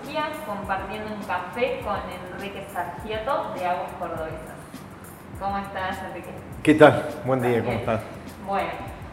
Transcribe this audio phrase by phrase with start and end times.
[0.00, 1.96] Turquía compartiendo un café con
[2.34, 4.56] Enrique Sargieto de Aguas Cordobesas.
[5.38, 6.30] ¿Cómo estás, Enrique?
[6.62, 7.08] ¿Qué tal?
[7.24, 8.00] Buen día, ¿cómo estás?
[8.46, 8.68] Bueno,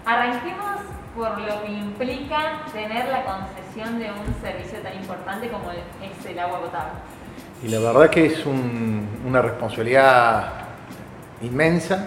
[0.06, 0.82] arranquemos
[1.16, 6.40] por lo que implica tener la concesión de un servicio tan importante como es el
[6.40, 6.92] agua potable.
[7.64, 10.54] Y la verdad que es una responsabilidad
[11.42, 12.06] inmensa,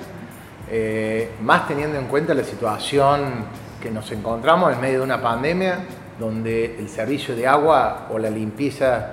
[0.71, 3.45] eh, más teniendo en cuenta la situación
[3.83, 5.81] que nos encontramos en medio de una pandemia
[6.20, 9.12] donde el servicio de agua o la limpieza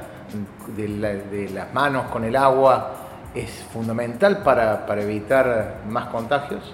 [0.75, 2.91] de, las manos con el agua
[3.33, 6.73] es fundamental para, evitar más contagios.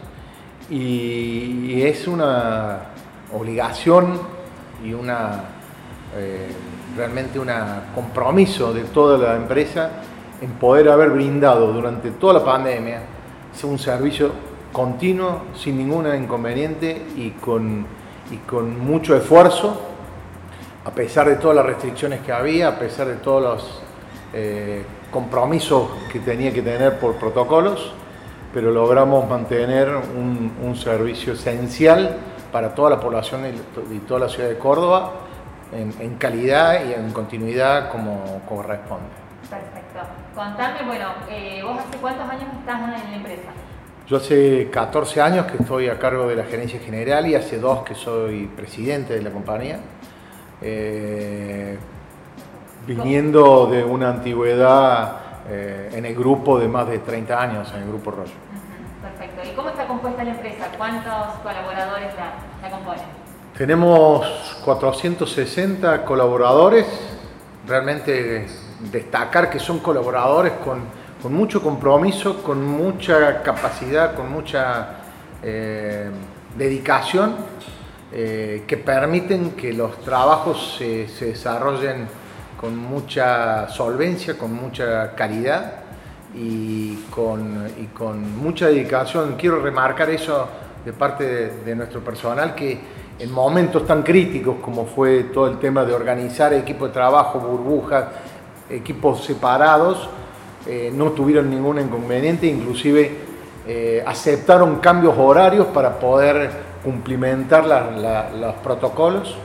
[0.70, 2.80] Y, es una
[3.34, 4.20] obligación
[4.84, 5.44] y una
[6.18, 6.48] eh,
[6.98, 7.50] realmente un
[7.96, 9.90] compromiso de toda la empresa
[10.42, 13.02] en poder haber brindado durante toda la pandemia
[13.64, 14.32] un servicio
[14.74, 17.86] continuo, sin ningún inconveniente y con,
[18.32, 19.93] y con mucho esfuerzo,
[20.86, 23.82] a pesar de todas las restricciones que había, a pesar de todos los
[24.34, 27.94] eh, compromisos que tenía que tener por protocolos,
[28.54, 32.18] pero logramos mantener un, servicio esencial
[32.52, 33.44] para toda la población
[33.92, 35.12] y toda la ciudad de Córdoba
[35.72, 39.06] en, calidad y en continuidad como corresponde.
[39.50, 40.00] Perfecto.
[40.36, 43.50] Contame, bueno, eh, vos hace cuántos años estás en la empresa?
[44.08, 47.84] Yo hace 14 años que estoy a cargo de la gerencia general y hace dos
[47.84, 49.80] que soy presidente de la compañía.
[50.62, 51.78] Eh,
[52.88, 55.18] viniendo de una antigüedad
[55.50, 58.32] eh, en el grupo de más de 30 años, en el grupo Rollo.
[59.02, 59.42] Perfecto.
[59.50, 60.68] ¿Y cómo está compuesta la empresa?
[60.78, 62.10] ¿Cuántos colaboradores
[62.62, 63.24] la componen?
[63.58, 64.26] Tenemos
[64.66, 66.88] 460 colaboradores,
[67.68, 68.48] realmente
[68.92, 74.88] destacar que son colaboradores con, mucho compromiso, con mucha capacidad, con mucha
[75.44, 76.10] eh,
[76.58, 77.36] dedicación,
[78.16, 82.08] eh, que permiten que los trabajos se, desarrollen
[82.60, 85.78] con mucha solvencia, con mucha calidad
[86.36, 89.36] y con, con mucha dedicación.
[89.36, 90.48] Quiero remarcar eso
[90.86, 91.24] de parte
[91.66, 92.80] de nuestro personal que
[93.18, 98.06] en momentos tan críticos como fue todo el tema de organizar equipos de trabajo, burbujas,
[98.70, 100.08] equipos separados,
[100.68, 103.12] eh, no tuvieron ningún inconveniente, inclusive
[103.68, 109.36] eh, aceptaron cambios horarios para poder cumplimentar los protocolos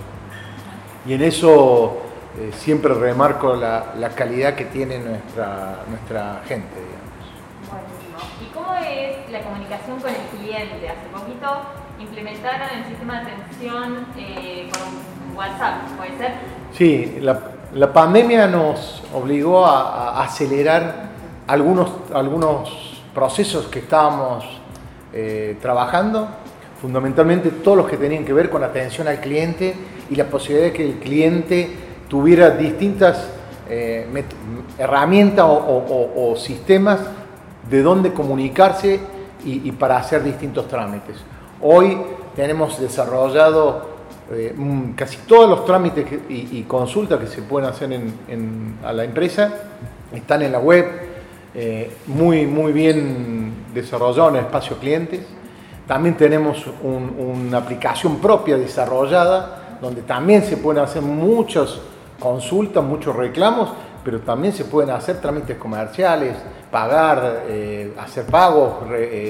[1.07, 2.03] y en eso
[2.39, 6.81] eh, siempre remarco la, calidad que tiene nuestra, nuestra gente.
[7.69, 8.19] Buenísimo.
[8.43, 10.89] ¿Y cómo es la comunicación con el cliente?
[10.89, 11.47] Hace poquito
[12.01, 16.33] implementaron el sistema de atención eh, con WhatsApp, ¿puede ser?
[16.73, 21.09] Sí, la, pandemia nos obligó a, acelerar
[21.47, 24.45] algunos, algunos procesos que estábamos
[25.13, 26.29] eh, trabajando,
[26.81, 29.75] fundamentalmente todos los que tenían que ver con atención al cliente
[30.11, 31.71] y la posibilidad de que el cliente
[32.09, 33.29] tuviera distintas
[33.69, 34.07] eh,
[34.79, 37.01] herramientas o, sistemas
[37.69, 39.01] de dónde comunicarse
[39.45, 41.17] y para hacer distintos trámites.
[41.61, 41.99] Hoy
[42.37, 43.99] tenemos desarrollado
[44.31, 44.55] eh,
[44.95, 49.53] casi todos los trámites y, consultas que se pueden hacer en, a la empresa,
[50.13, 50.87] están en la web,
[51.55, 55.21] eh, muy, muy bien desarrollado en el espacio clientes.
[55.89, 61.81] También tenemos una aplicación propia desarrollada donde también se pueden hacer muchas
[62.21, 63.71] consultas, muchos reclamos,
[64.05, 66.37] pero también se pueden hacer trámites comerciales,
[66.71, 68.75] pagar, eh, hacer pagos,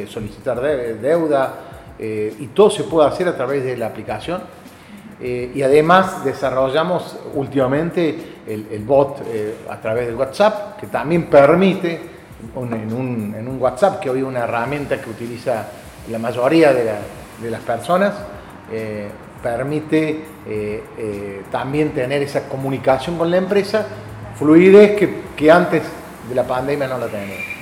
[0.08, 1.54] solicitar deuda,
[1.98, 4.40] eh, y todo se puede hacer a través de la aplicación.
[5.20, 12.00] Eh, y además desarrollamos últimamente el, bot eh, a través del WhatsApp, que también permite,
[12.54, 15.66] en, un, WhatsApp, que hoy es una herramienta que utiliza
[16.10, 18.14] la mayoría de, las personas,
[19.42, 20.24] permite
[21.50, 23.86] también tener esa comunicación con la empresa,
[24.36, 25.82] fluidez que, que antes
[26.28, 27.58] de la pandemia no la teníamos.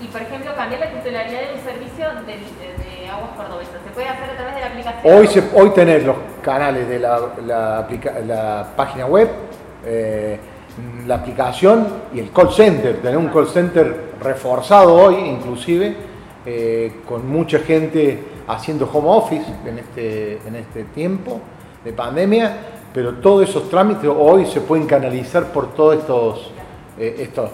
[0.00, 3.74] Y por ejemplo, cambiar la titularidad de un servicio de, de, aguas cordobesas.
[3.84, 5.14] ¿Se puede hacer a través de la aplicación?
[5.14, 7.88] Hoy, se, hoy tenés los canales de la, la,
[8.26, 9.28] la página web,
[9.84, 10.38] eh,
[11.06, 12.96] la aplicación y el call center.
[13.02, 15.94] Tener un call center reforzado hoy, inclusive,
[16.52, 18.18] eh, con mucha gente
[18.48, 21.40] haciendo home office en este, en este tiempo
[21.84, 22.56] de pandemia,
[22.92, 26.50] pero todos esos trámites hoy se pueden canalizar por todos estos,
[26.98, 27.52] eh, estos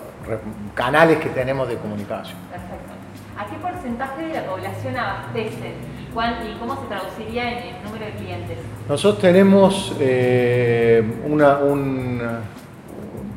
[0.75, 2.38] canales que tenemos de comunicación.
[2.50, 2.93] Perfecto.
[3.38, 5.75] ¿A qué porcentaje de la población abastecen?
[6.10, 8.56] ¿Y cómo se traduciría en el número de clientes?
[8.88, 11.43] Nosotros tenemos eh, un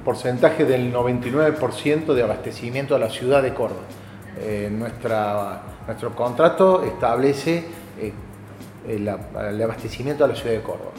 [0.06, 3.82] porcentaje del 99% de abastecimiento a la ciudad de Córdoba.
[4.38, 7.66] Eh, nuestra, nuestro contrato establece
[8.00, 8.14] eh,
[8.88, 9.08] el,
[9.62, 10.92] abastecimiento a la ciudad de Córdoba.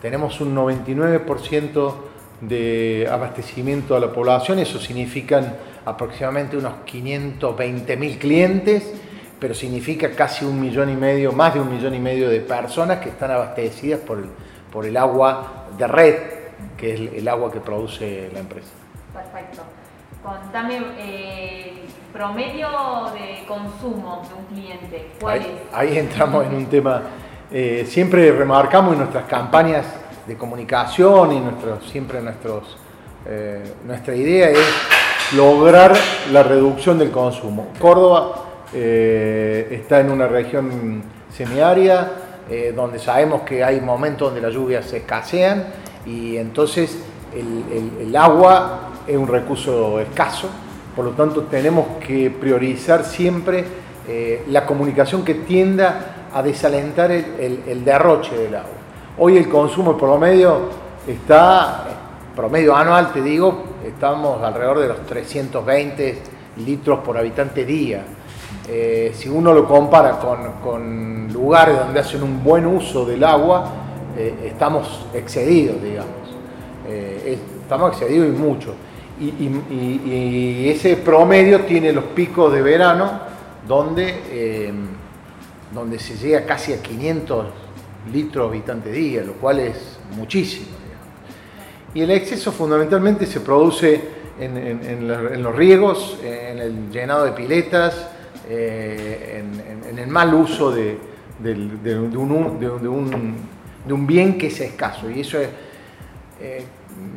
[0.00, 1.94] Tenemos un 99%
[2.40, 8.92] de abastecimiento a la población, eso significan aproximadamente unos 520 mil clientes,
[9.38, 12.98] pero significa casi un millón y medio, más de un millón y medio de personas
[12.98, 14.26] que están abastecidas por el,
[14.72, 16.14] por el agua de red,
[16.76, 18.70] que es el, agua que produce la empresa.
[19.12, 19.62] Perfecto.
[20.98, 21.72] Eh,
[22.16, 22.68] promedio
[23.12, 25.10] de consumo de un cliente.
[25.20, 25.74] ¿Cuál ahí, es?
[25.74, 27.02] Ahí entramos en un tema.
[27.50, 29.84] Eh, siempre remarcamos en nuestras campañas
[30.26, 32.76] de comunicación y nuestro, siempre nuestros,
[33.26, 34.66] eh, nuestra idea es
[35.34, 35.94] lograr
[36.32, 37.68] la reducción del consumo.
[37.78, 42.12] Córdoba eh, está en una región semiárida
[42.48, 45.66] eh, donde sabemos que hay momentos donde las lluvias se escasean
[46.06, 46.98] y entonces
[47.34, 50.48] el, el, agua es un recurso escaso,
[50.96, 53.64] por lo tanto tenemos que priorizar siempre
[54.48, 58.70] la comunicación que tienda a desalentar el, derroche del agua.
[59.18, 60.68] Hoy el consumo promedio
[61.06, 61.84] está,
[62.34, 66.18] promedio anual te digo, estamos alrededor de los 320
[66.64, 68.04] litros por habitante día.
[68.68, 73.64] Eh, si uno lo compara con, lugares donde hacen un buen uso del agua,
[74.16, 76.10] eh, estamos excedidos, digamos.
[76.88, 78.74] Eh, estamos excedidos y mucho.
[79.18, 83.20] Y, ese promedio tiene los picos de verano
[83.66, 84.72] donde,
[85.72, 87.46] donde se llega casi a 500
[88.12, 90.66] litros habitante día, lo cual es muchísimo.
[91.94, 94.00] Y el exceso fundamentalmente se produce
[94.38, 98.10] en, los riegos, en el llenado de piletas,
[98.48, 99.42] eh,
[99.90, 100.98] en, el mal uso de,
[102.86, 105.10] un, bien que es escaso.
[105.10, 105.48] Y eso es,
[106.40, 106.64] eh,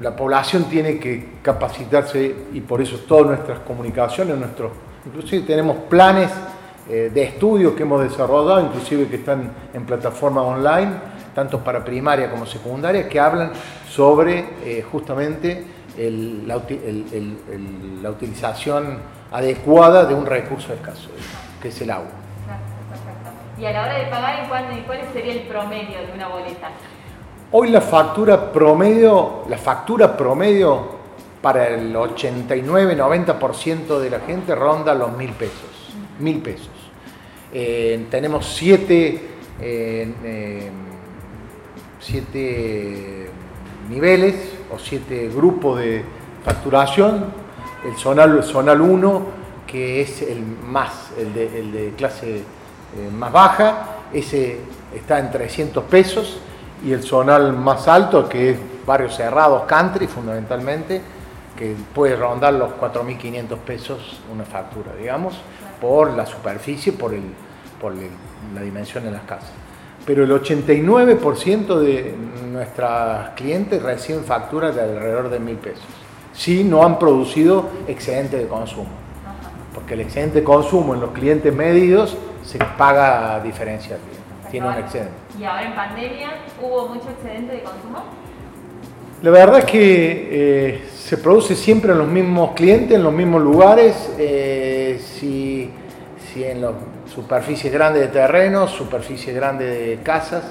[0.02, 4.72] la población tiene que capacitarse y por eso todas nuestras comunicaciones, nuestros,
[5.06, 6.32] inclusive tenemos planes
[6.90, 10.92] eh, de estudios que hemos desarrollado, inclusive que están en plataforma online,
[11.36, 13.52] tanto para primaria como secundaria, que hablan
[13.90, 15.66] sobre eh, justamente
[16.46, 16.58] la,
[18.10, 19.00] utilización
[19.32, 21.10] adecuada de un recurso escaso,
[21.62, 22.10] que es el agua.
[23.60, 26.70] Y a la hora de pagar, ¿cuál, ¿cuál sería el promedio de una boleta?
[27.52, 31.00] Hoy la factura promedio, la factura promedio
[31.42, 35.96] para el 89-90% de la gente ronda los mil pesos.
[36.20, 36.70] Mil pesos.
[37.52, 39.30] Eh, tenemos siete,
[39.60, 40.70] eh,
[42.00, 43.32] siete
[43.90, 44.36] niveles
[44.72, 46.04] o siete grupos de
[46.46, 47.34] facturación.
[47.84, 49.26] El zonal, zonal 1,
[49.66, 52.44] que es el más, el de, clase eh,
[53.12, 54.60] más baja, ese
[54.96, 56.42] está en 300 pesos.
[56.86, 61.02] Y el zonal más alto, que es barrios cerrados, country fundamentalmente,
[61.58, 65.36] que puede rondar los 4.500 pesos una factura, digamos
[65.80, 67.24] por la superficie, por, el,
[67.80, 67.94] por
[68.54, 69.52] la dimensión de las casas.
[70.06, 72.16] Pero el 89% de
[72.52, 75.84] nuestras clientes reciben facturas de alrededor de mil pesos.
[76.34, 78.90] Si no han producido excedente de consumo.
[79.74, 84.00] Porque el excedente de consumo en los clientes medidos se paga diferencial.
[84.50, 85.29] Tiene un excedente.
[85.40, 86.30] ¿Y ahora en pandemia
[86.62, 88.04] hubo mucho excedente de consumo?
[89.22, 93.42] La verdad es que eh, se produce siempre en los mismos clientes, en los mismos
[93.42, 94.14] lugares.
[94.18, 95.72] Eh, si,
[96.18, 96.74] si, en las
[97.14, 100.44] superficies grandes de terrenos, superficies grandes de casas,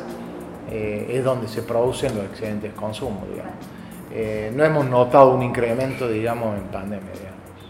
[0.70, 3.26] eh, es donde se producen los excedentes de consumo.
[3.30, 4.56] Digamos.
[4.56, 7.08] no hemos notado un incremento, digamos, en pandemia.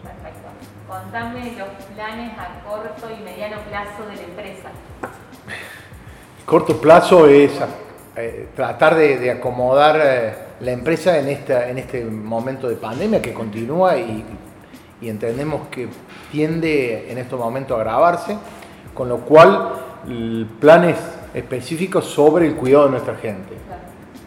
[0.03, 0.49] Perfecto.
[0.87, 4.71] Contame los planes a corto y mediano plazo de la empresa.
[6.49, 7.51] Corto plazo es
[8.57, 14.25] tratar de acomodar la empresa en, este momento de pandemia que continúa y,
[15.03, 15.89] entendemos que
[16.33, 18.39] tiende en estos momentos a agravarse,
[18.95, 19.75] con lo cual
[20.59, 20.97] planes
[21.35, 23.53] específicos sobre el cuidado de nuestra gente.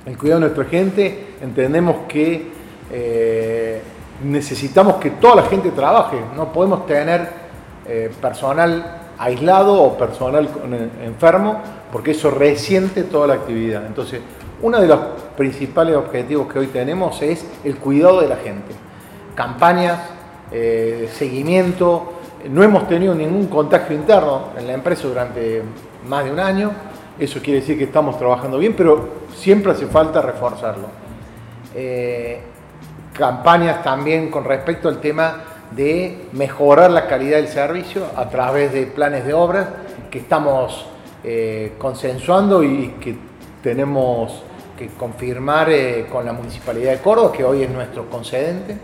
[0.05, 2.51] El cuidado de nuestra gente, entendemos que
[2.91, 3.81] eh,
[4.23, 7.27] necesitamos que toda la gente trabaje, no podemos tener
[7.87, 10.49] eh, personal aislado o personal
[11.03, 11.61] enfermo,
[11.91, 13.85] porque eso resiente toda la actividad.
[13.85, 14.19] Entonces,
[14.63, 14.99] uno de los
[15.37, 18.73] principales objetivos que hoy tenemos es el cuidado de la gente.
[19.35, 19.99] Campañas,
[20.51, 22.13] eh, seguimiento.
[22.49, 25.61] No hemos tenido ningún contagio interno en la empresa durante
[26.07, 26.71] más de un año.
[27.19, 30.87] Eso quiere decir que estamos trabajando bien, pero siempre hace falta reforzarlo.
[31.75, 32.41] Eh,
[33.13, 38.85] campañas también con respecto al tema de mejorar la calidad del servicio a través de
[38.85, 39.67] planes de obras
[40.09, 40.85] que estamos
[41.23, 43.15] eh, consensuando y que
[43.63, 44.43] tenemos
[44.89, 48.77] confirmar eh, con la Municipalidad de Córdoba, que hoy es nuestro concedente.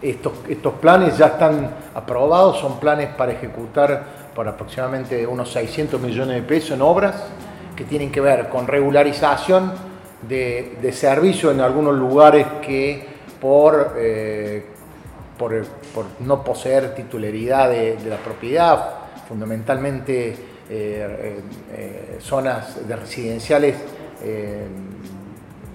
[0.00, 6.36] Estos, estos planes ya están aprobados, son planes para ejecutar por aproximadamente unos 600 millones
[6.36, 7.14] de pesos en obras
[7.74, 9.72] que tienen que ver con regularización
[10.28, 13.06] de, servicio en algunos lugares que
[13.40, 14.64] por, eh,
[15.38, 15.54] por,
[16.20, 18.94] no poseer titularidad de, la propiedad,
[19.28, 20.36] fundamentalmente
[20.68, 21.40] eh,
[21.72, 23.76] eh, zonas de residenciales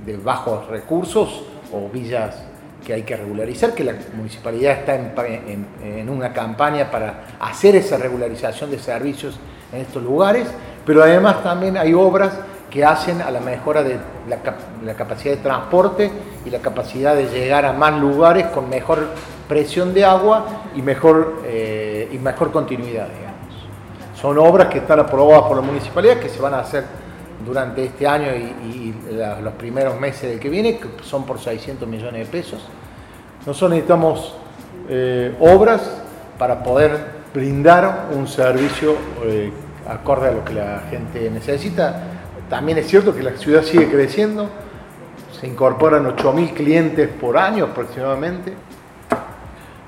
[0.05, 2.43] de bajos recursos o villas
[2.85, 8.69] que hay que regularizar, que la municipalidad está en, una campaña para hacer esa regularización
[8.71, 9.39] de servicios
[9.71, 10.47] en estos lugares,
[10.85, 12.33] pero además también hay obras
[12.69, 16.11] que hacen a la mejora de la, capacidad de transporte
[16.45, 19.07] y la capacidad de llegar a más lugares con mejor
[19.47, 20.45] presión de agua
[20.75, 23.33] y mejor, eh, y mejor continuidad, digamos.
[24.19, 26.85] Son obras que están aprobadas por la municipalidad, que se van a hacer
[27.45, 28.93] durante este año y,
[29.41, 32.61] los primeros meses del que viene, que son por 600 millones de pesos.
[33.45, 34.33] Nosotros necesitamos
[34.89, 36.01] eh, obras
[36.37, 39.51] para poder brindar un servicio eh,
[39.87, 42.03] acorde a lo que la gente necesita.
[42.49, 44.49] También es cierto que la ciudad sigue creciendo,
[45.39, 48.53] se incorporan 8.000 clientes por año aproximadamente,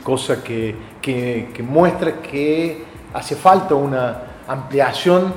[0.05, 5.33] cosa que, que muestra que hace falta una ampliación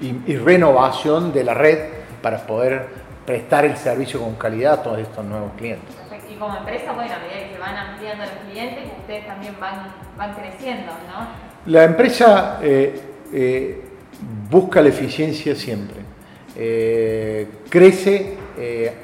[0.00, 1.78] y, renovación de la red
[2.22, 2.88] para poder
[3.24, 5.94] prestar el servicio con calidad a todos estos nuevos clientes.
[6.30, 9.94] Y como empresa, bueno, a medida que se van ampliando los clientes, ustedes también van,
[10.16, 11.70] van creciendo, ¿no?
[11.70, 13.00] La empresa eh,
[13.32, 13.84] eh,
[14.50, 15.98] busca la eficiencia siempre.
[16.56, 18.36] Eh, crece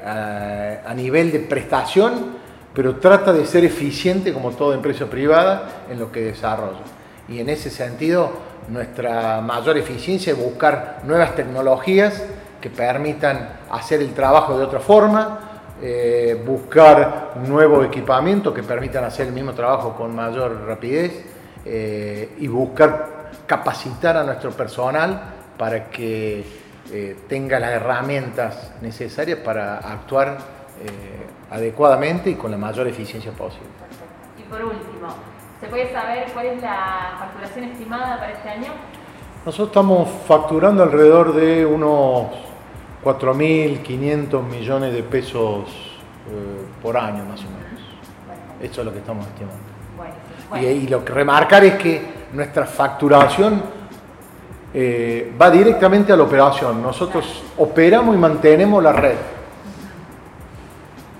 [0.05, 2.37] a, a nivel de prestación,
[2.75, 6.81] pero trata de ser eficiente como toda empresa privada en lo que desarrolla.
[7.29, 8.31] Y en ese sentido,
[8.69, 12.23] nuestra mayor eficiencia es buscar nuevas tecnologías
[12.61, 15.39] que permitan hacer el trabajo de otra forma,
[15.83, 21.25] eh, buscar nuevo equipamiento que permitan hacer el mismo trabajo con mayor rapidez
[21.65, 26.45] eh, y buscar capacitar a nuestro personal para que
[26.93, 30.39] eh, tenga las herramientas necesarias para actuar
[31.51, 33.69] adecuadamente y con la mayor eficiencia posible.
[34.39, 35.09] Y por último,
[35.65, 38.73] ¿Se puede saber cuál es la facturación estimada para este año?
[39.47, 42.27] Nosotros estamos facturando alrededor de unos
[43.03, 45.71] 4.500 millones de pesos
[46.29, 47.81] eh, por año más o menos.
[48.61, 50.61] Eso es lo que estamos estimando.
[50.61, 52.03] Y, lo que remarcar es que
[52.35, 53.63] nuestra facturación
[54.75, 56.83] eh, va directamente a la operación.
[56.83, 59.17] Nosotros operamos y mantenemos la red,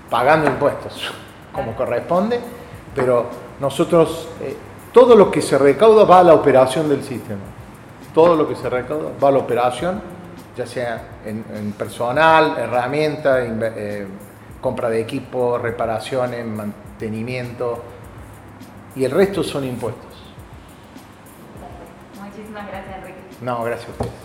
[0.09, 1.11] pagando impuestos
[1.51, 2.39] como corresponde,
[2.93, 3.27] pero
[3.59, 4.55] nosotros, eh,
[4.91, 7.41] todo lo que se recauda va a la operación del sistema.
[8.13, 10.01] Todo lo que se recauda va a la operación,
[10.55, 14.07] ya sea en, personal, herramienta, eh,
[14.61, 17.83] compra de equipo, reparaciones, mantenimiento,
[18.95, 20.03] y el resto son impuestos.
[22.21, 23.19] Muchísimas gracias, Enrique.
[23.41, 24.24] No, gracias a ustedes.